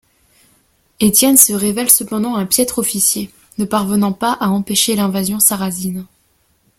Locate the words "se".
1.37-1.53